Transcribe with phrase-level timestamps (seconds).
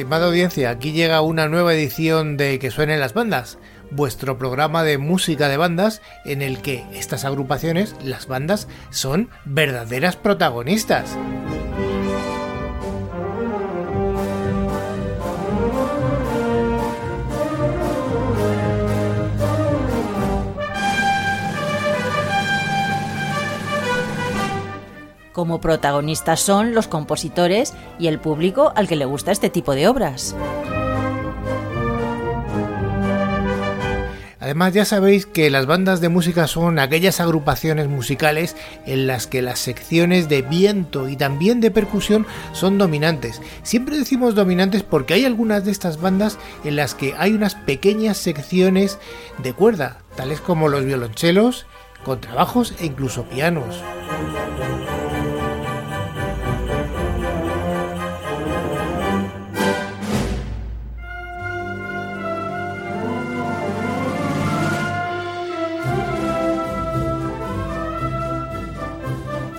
[0.00, 3.58] Estimada audiencia, aquí llega una nueva edición de Que suenen las bandas,
[3.90, 10.16] vuestro programa de música de bandas en el que estas agrupaciones, las bandas, son verdaderas
[10.16, 11.18] protagonistas.
[25.32, 29.88] Como protagonistas son los compositores y el público al que le gusta este tipo de
[29.88, 30.34] obras.
[34.40, 39.42] Además ya sabéis que las bandas de música son aquellas agrupaciones musicales en las que
[39.42, 43.40] las secciones de viento y también de percusión son dominantes.
[43.62, 48.16] Siempre decimos dominantes porque hay algunas de estas bandas en las que hay unas pequeñas
[48.16, 48.98] secciones
[49.38, 51.66] de cuerda, tales como los violonchelos,
[52.02, 53.76] contrabajos e incluso pianos.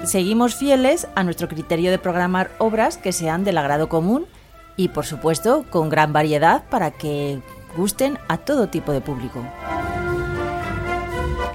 [0.03, 4.25] Seguimos fieles a nuestro criterio de programar obras que sean del agrado común
[4.75, 7.39] y por supuesto con gran variedad para que
[7.77, 9.45] gusten a todo tipo de público.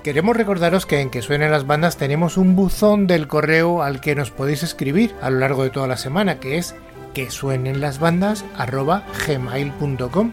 [0.05, 4.15] Queremos recordaros que en que suenen las bandas tenemos un buzón del correo al que
[4.15, 6.77] nos podéis escribir a lo largo de toda la semana, que es
[7.15, 8.45] que suenen las bandas
[9.27, 10.33] gmail.com.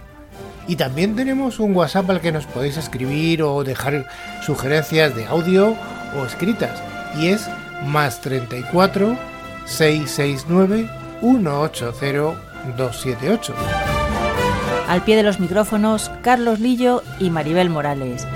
[0.68, 4.06] Y también tenemos un WhatsApp al que nos podéis escribir o dejar
[4.46, 5.76] sugerencias de audio
[6.16, 6.80] o escritas.
[7.18, 7.50] Y es
[7.86, 9.18] más 34
[9.66, 10.90] 669
[11.22, 12.36] 180
[12.78, 13.54] 278.
[14.88, 18.28] Al pie de los micrófonos, Carlos Lillo y Maribel Morales.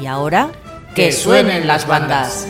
[0.00, 0.50] Y ahora,
[0.94, 2.46] que suenen las bandas.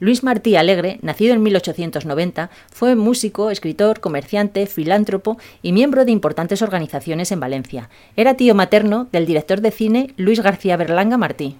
[0.00, 6.62] Luis Martí Alegre, nacido en 1890, fue músico, escritor, comerciante, filántropo y miembro de importantes
[6.62, 7.90] organizaciones en Valencia.
[8.16, 11.56] Era tío materno del director de cine Luis García Berlanga Martí.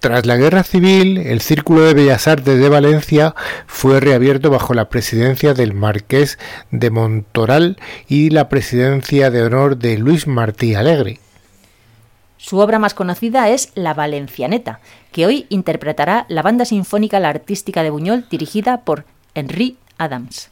[0.00, 3.34] Tras la Guerra Civil, el Círculo de Bellas Artes de Valencia
[3.66, 6.38] fue reabierto bajo la presidencia del Marqués
[6.70, 11.20] de Montoral y la presidencia de honor de Luis Martí Alegre.
[12.46, 14.80] Su obra más conocida es La Valencianeta,
[15.12, 20.50] que hoy interpretará la banda sinfónica La Artística de Buñol dirigida por Henry Adams.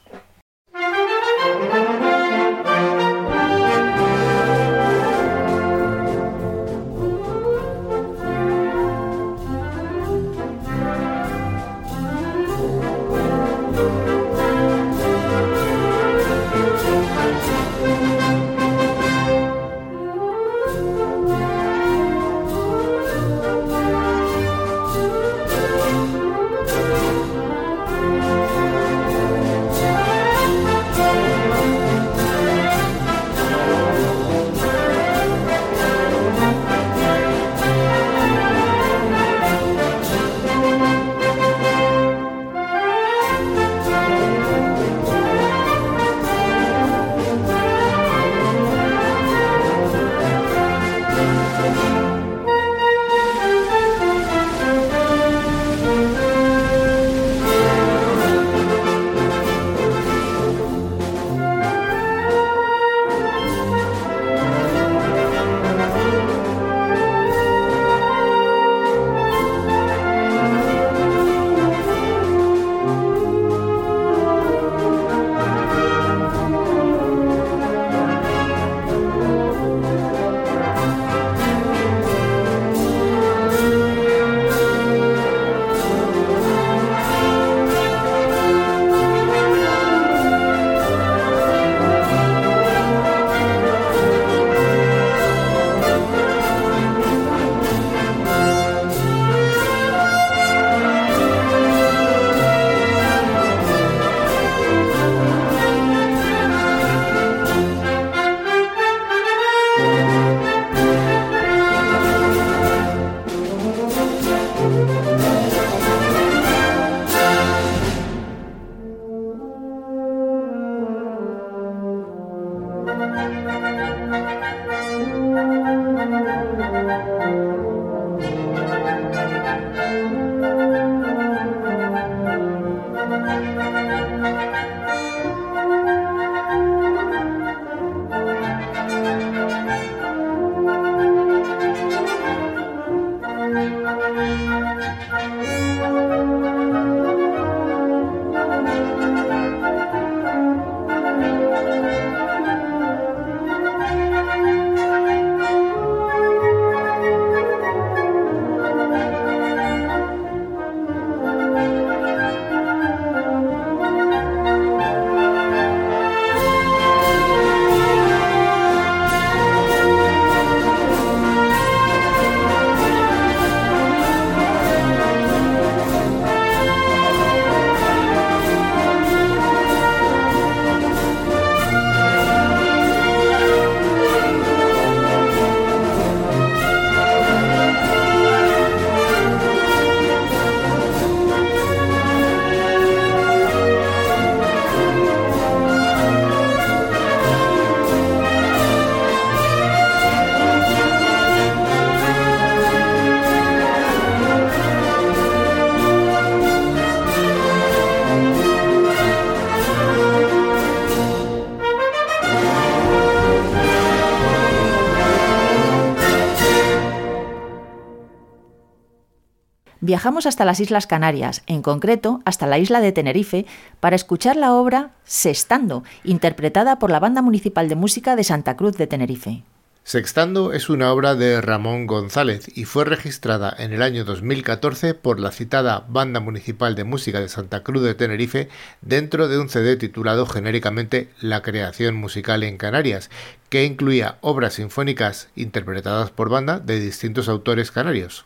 [219.83, 223.45] Viajamos hasta las Islas Canarias, en concreto hasta la isla de Tenerife,
[223.81, 228.77] para escuchar la obra Sextando, interpretada por la Banda Municipal de Música de Santa Cruz
[228.77, 229.43] de Tenerife.
[229.83, 235.19] Sextando es una obra de Ramón González y fue registrada en el año 2014 por
[235.19, 238.47] la citada Banda Municipal de Música de Santa Cruz de Tenerife
[238.81, 243.09] dentro de un CD titulado genéricamente La creación musical en Canarias,
[243.49, 248.25] que incluía obras sinfónicas interpretadas por banda de distintos autores canarios.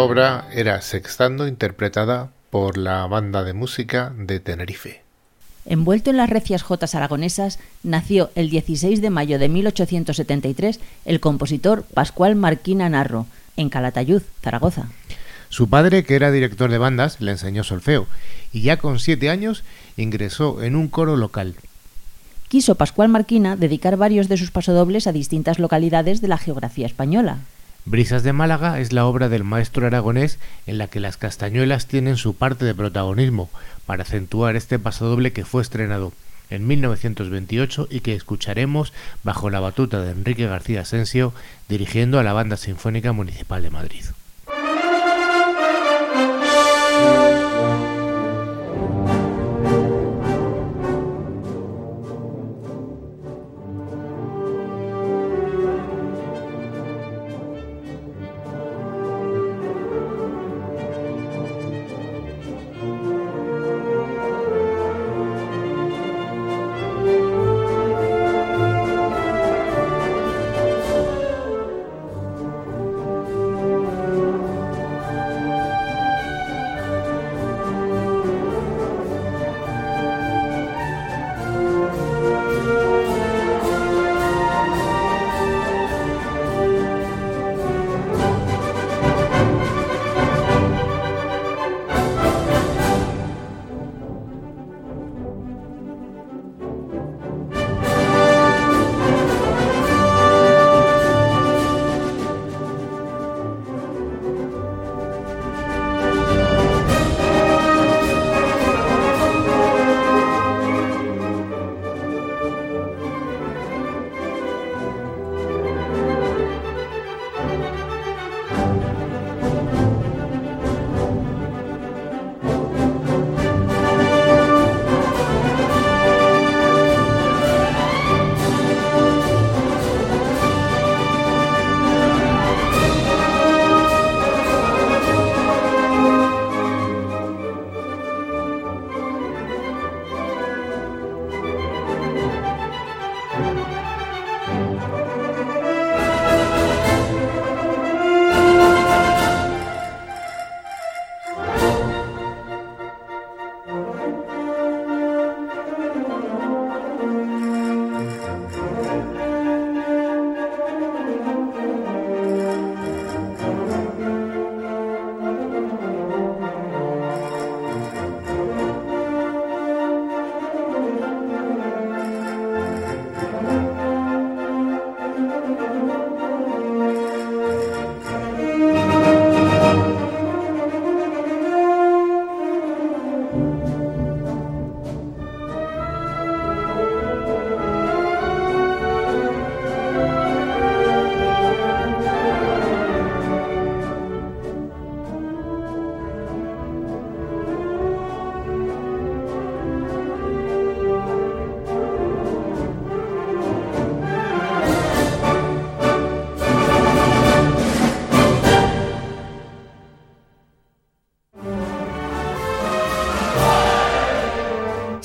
[0.00, 5.02] Obra era Sextando interpretada por la banda de música de Tenerife.
[5.66, 11.84] Envuelto en las recias jotas aragonesas, nació el 16 de mayo de 1873 el compositor
[11.92, 14.88] Pascual Marquina Narro, en Calatayud, Zaragoza.
[15.50, 18.06] Su padre, que era director de bandas, le enseñó solfeo
[18.52, 19.64] y ya con siete años
[19.98, 21.56] ingresó en un coro local.
[22.48, 27.38] Quiso Pascual Marquina dedicar varios de sus pasodobles a distintas localidades de la geografía española.
[27.86, 32.16] Brisas de Málaga es la obra del maestro aragonés en la que las castañuelas tienen
[32.16, 33.48] su parte de protagonismo
[33.86, 36.12] para acentuar este pasodoble que fue estrenado
[36.50, 41.32] en 1928 y que escucharemos bajo la batuta de Enrique García Asensio
[41.68, 44.04] dirigiendo a la Banda Sinfónica Municipal de Madrid.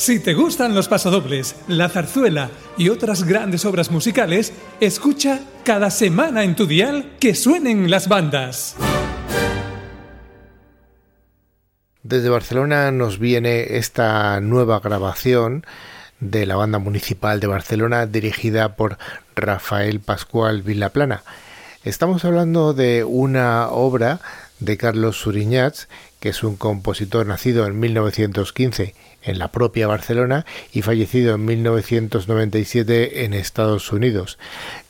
[0.05, 6.43] Si te gustan los pasodobles, la zarzuela y otras grandes obras musicales, escucha cada semana
[6.43, 8.75] en tu dial que suenen las bandas.
[12.03, 15.65] Desde Barcelona nos viene esta nueva grabación
[16.19, 18.99] de la banda municipal de Barcelona dirigida por
[19.35, 21.23] Rafael Pascual Vilaplana.
[21.83, 24.19] Estamos hablando de una obra
[24.59, 25.87] de Carlos Suriñats,
[26.19, 28.93] que es un compositor nacido en 1915
[29.25, 34.37] en la propia Barcelona y fallecido en 1997 en Estados Unidos.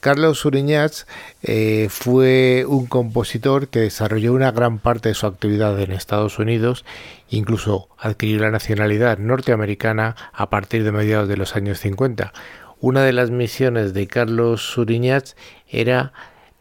[0.01, 1.07] Carlos Suriñats
[1.41, 6.85] eh, fue un compositor que desarrolló una gran parte de su actividad en Estados Unidos,
[7.29, 12.33] incluso adquirió la nacionalidad norteamericana a partir de mediados de los años 50.
[12.79, 15.35] Una de las misiones de Carlos Suriñats
[15.67, 16.13] era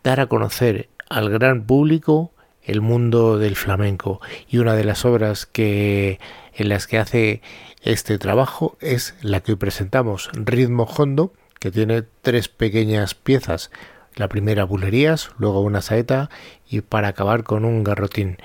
[0.02, 2.32] dar a conocer al gran público
[2.62, 6.18] el mundo del flamenco y una de las obras que
[6.56, 7.42] en las que hace
[7.82, 13.70] este trabajo es la que hoy presentamos, Ritmo Hondo, que tiene tres pequeñas piezas.
[14.16, 16.30] La primera bulerías, luego una saeta
[16.68, 18.38] y para acabar con un garrotín.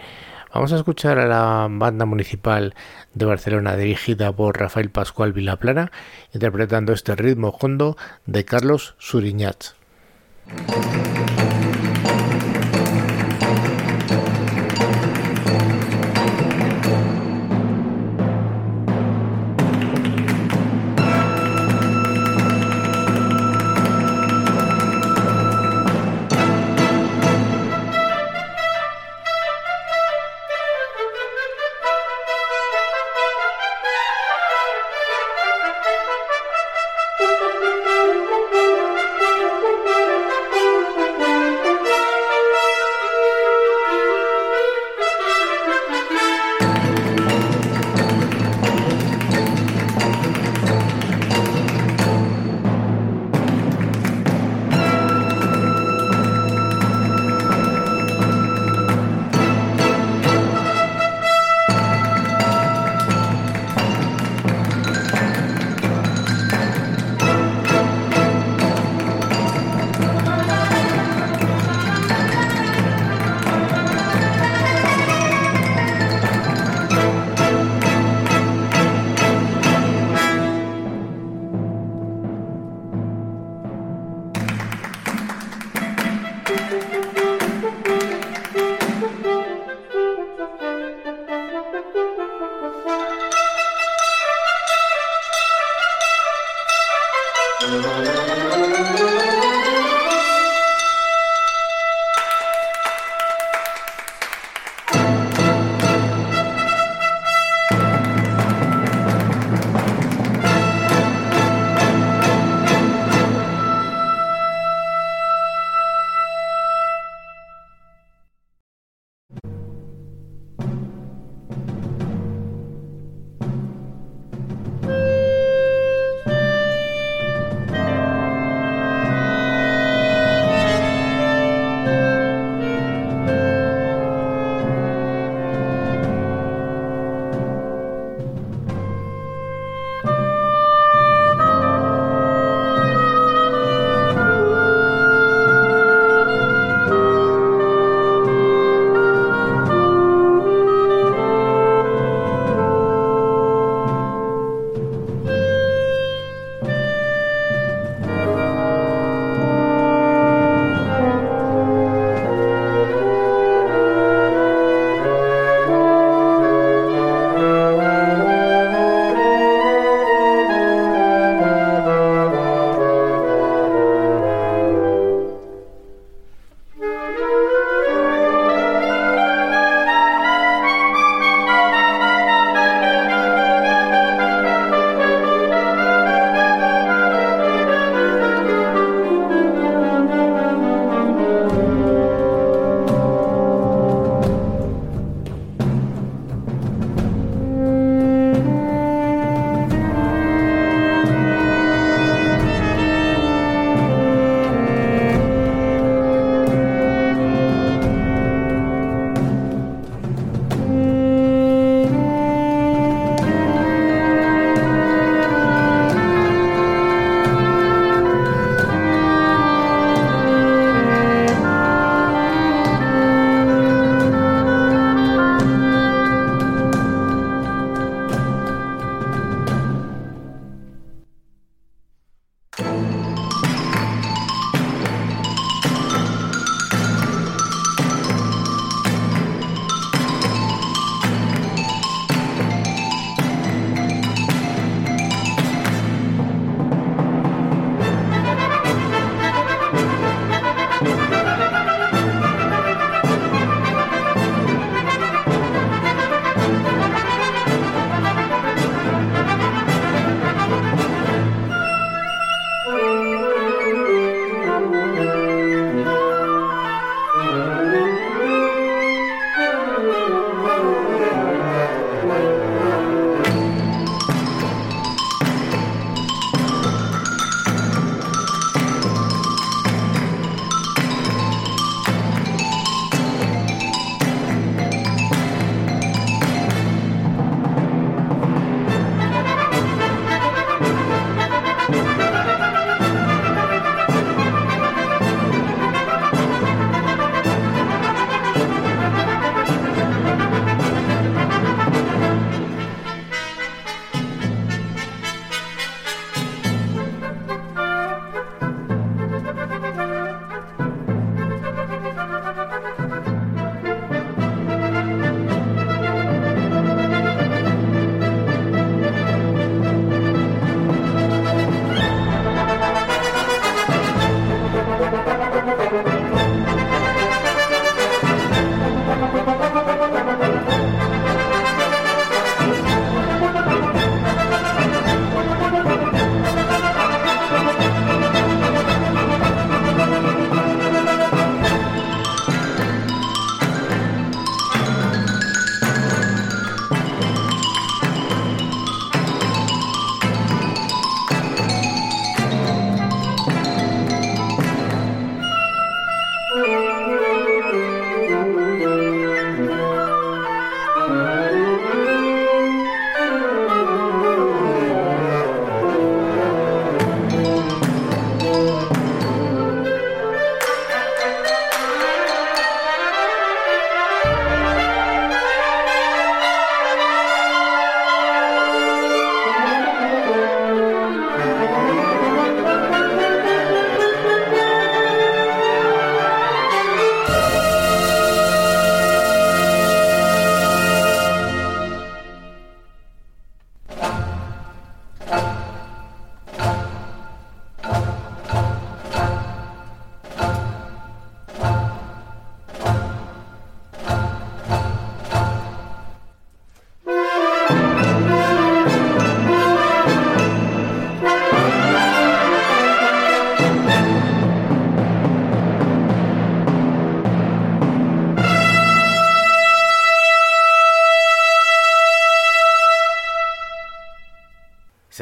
[0.54, 2.74] Vamos a escuchar a la banda municipal
[3.14, 5.92] de Barcelona dirigida por Rafael Pascual Vilaplana
[6.34, 9.76] interpretando este ritmo hondo de Carlos Suriñats.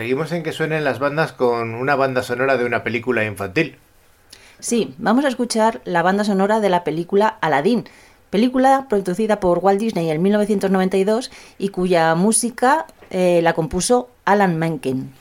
[0.08, 3.76] Seguimos en que suenen las bandas con una banda sonora de una película infantil.
[4.58, 7.84] Sí, vamos a escuchar la banda sonora de la película Aladdin,
[8.30, 15.12] película producida por Walt Disney en 1992 y cuya música eh, la compuso Alan Menken.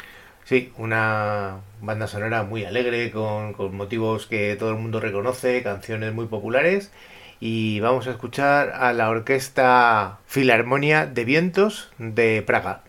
[0.45, 6.15] Sí, una banda sonora muy alegre, con, con motivos que todo el mundo reconoce, canciones
[6.15, 6.93] muy populares.
[7.41, 12.86] Y vamos a escuchar a la Orquesta Filarmonia de Vientos de Praga.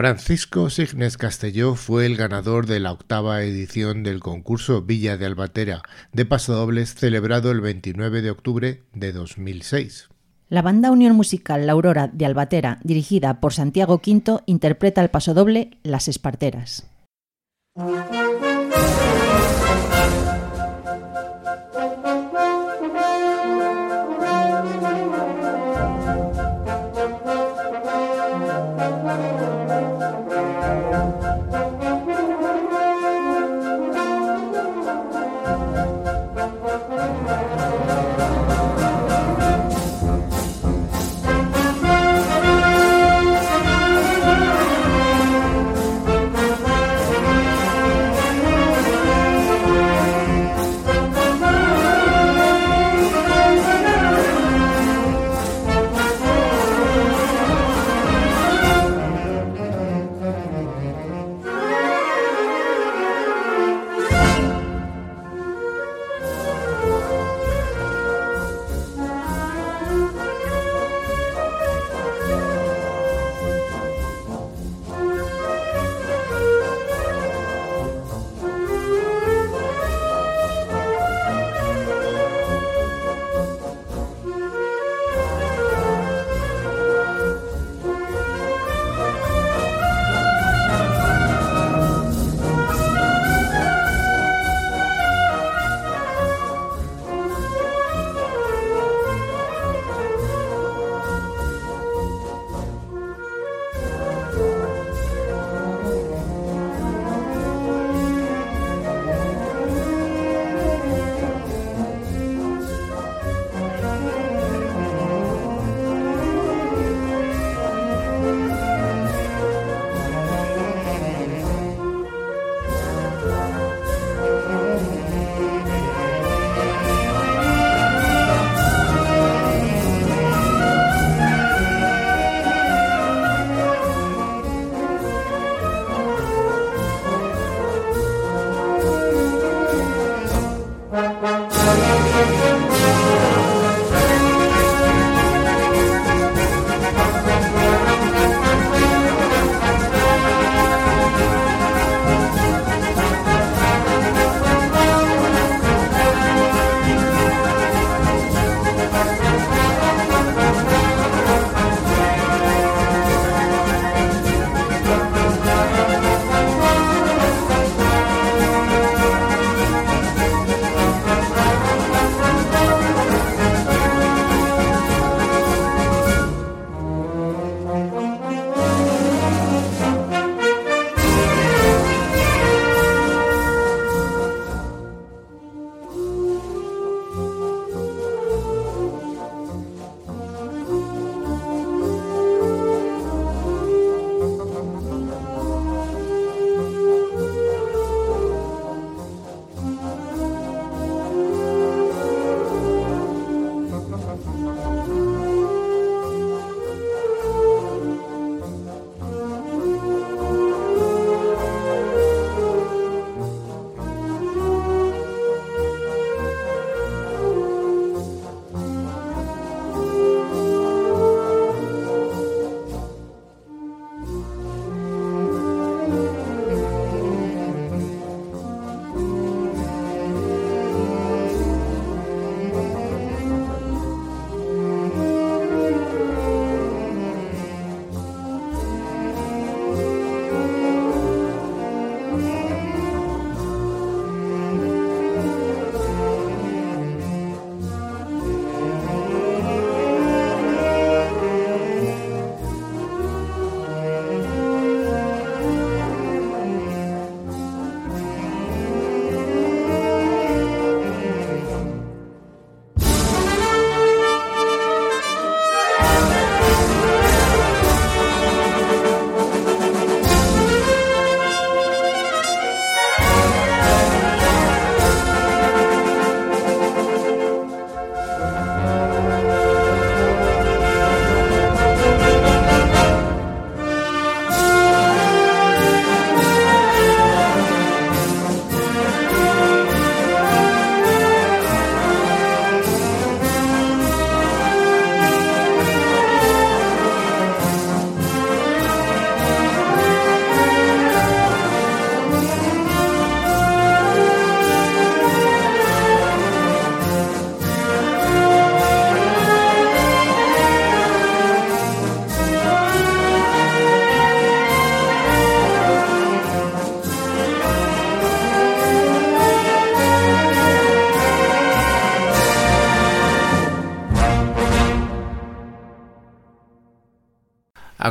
[0.00, 5.82] Francisco Signes Castelló fue el ganador de la octava edición del concurso Villa de Albatera
[6.14, 10.08] de pasodobles celebrado el 29 de octubre de 2006.
[10.48, 15.76] La banda Unión Musical La Aurora de Albatera, dirigida por Santiago Quinto, interpreta el pasodoble
[15.82, 16.88] Las Esparteras.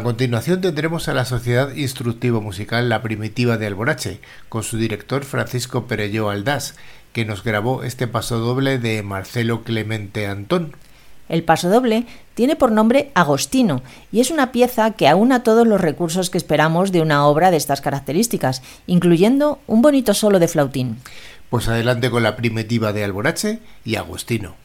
[0.09, 5.85] Continuación tendremos a la Sociedad Instructivo Musical La Primitiva de Alborache, con su director Francisco
[5.85, 6.73] Perello Aldás,
[7.13, 10.73] que nos grabó este paso doble de Marcelo Clemente Antón.
[11.27, 15.79] El paso doble tiene por nombre Agostino y es una pieza que aúna todos los
[15.79, 20.97] recursos que esperamos de una obra de estas características, incluyendo un bonito solo de flautín.
[21.51, 24.55] Pues adelante con la primitiva de Alborache y Agostino.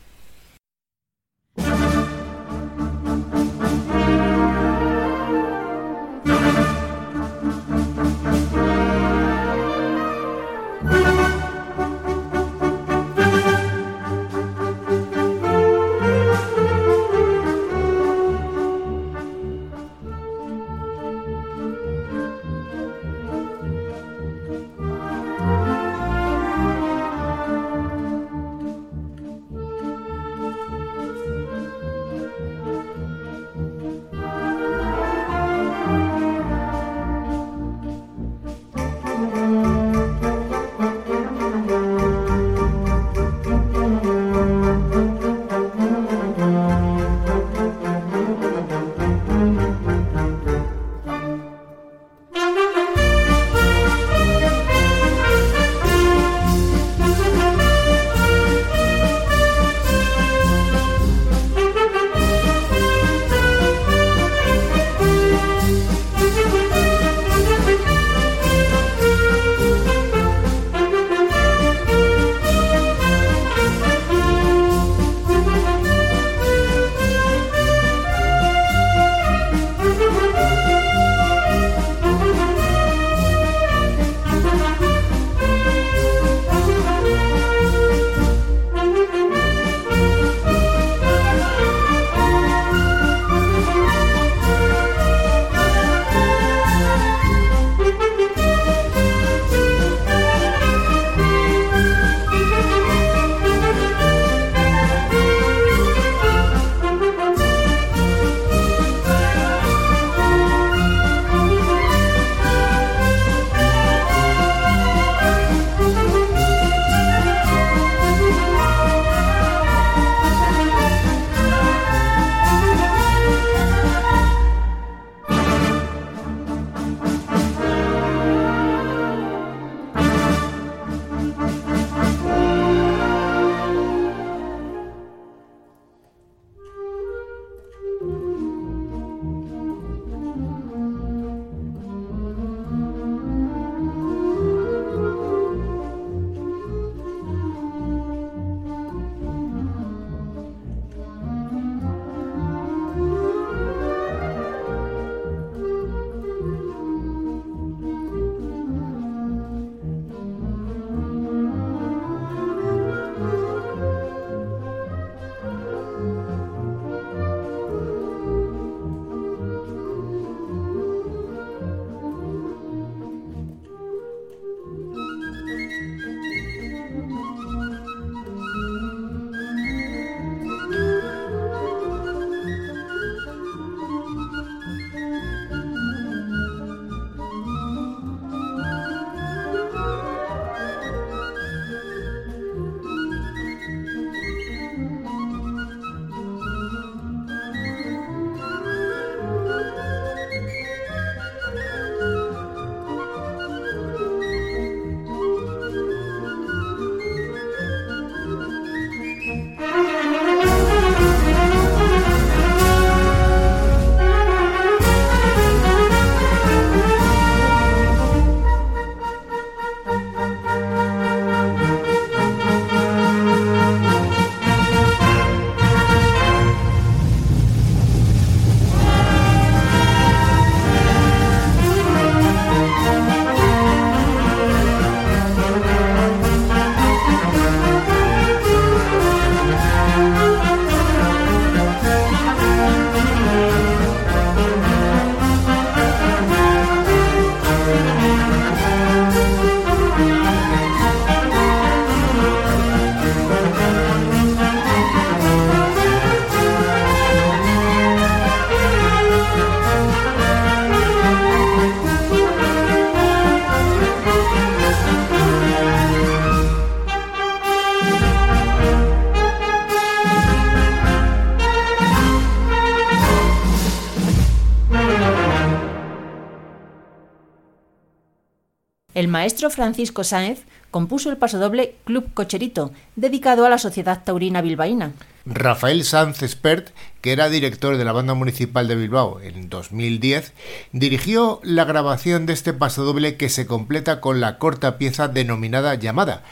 [279.25, 284.93] Maestro Francisco Sáenz compuso el pasodoble Club Cocherito, dedicado a la Sociedad Taurina Bilbaína.
[285.25, 290.35] Rafael Sanz Espert, que era director de la Banda Municipal de Bilbao en 2010,
[290.72, 296.22] dirigió la grabación de este pasodoble que se completa con la corta pieza denominada Llamada,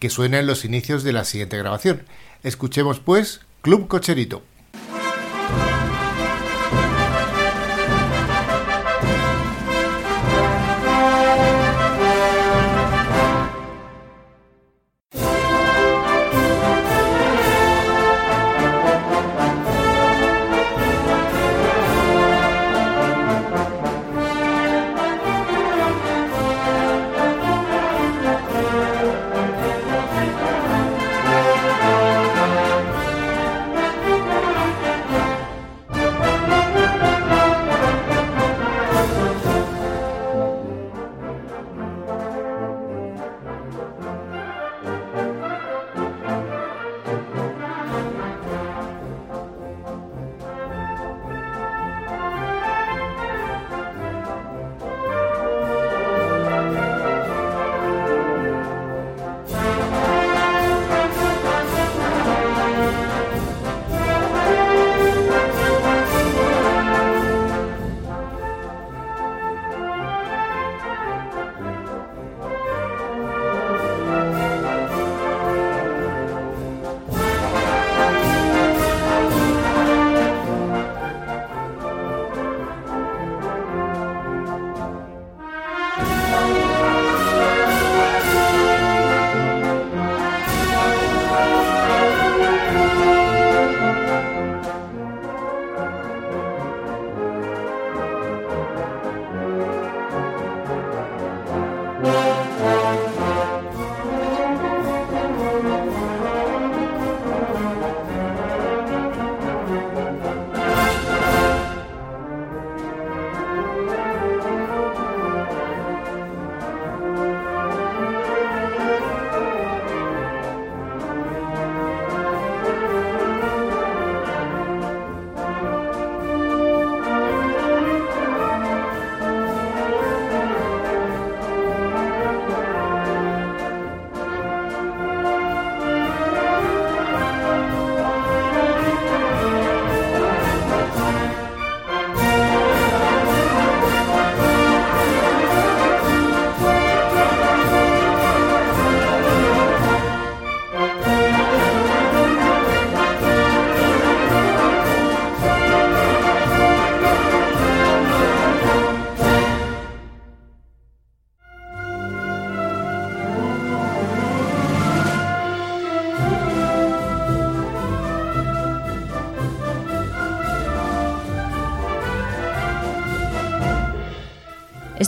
[0.00, 2.02] que suena en los inicios de la siguiente grabación.
[2.42, 4.42] Escuchemos pues Club Cocherito.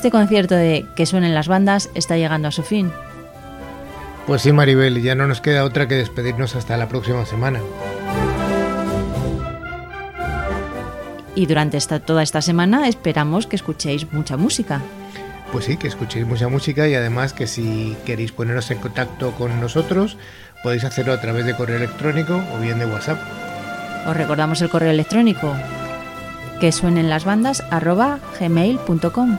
[0.02, 2.90] Este concierto de Que suenen las bandas está llegando a su fin.
[4.26, 7.60] Pues sí, Maribel, ya no nos queda otra que despedirnos hasta la próxima semana.
[11.36, 14.80] Y durante esta, toda esta semana esperamos que escuchéis mucha música.
[15.52, 19.60] Pues sí, que escuchéis mucha música y además que si queréis poneros en contacto con
[19.60, 20.16] nosotros,
[20.64, 23.20] podéis hacerlo a través de correo electrónico o bien de WhatsApp.
[24.08, 25.54] Os recordamos el correo electrónico
[26.60, 29.38] que suenen las bandas arroba gmail.com.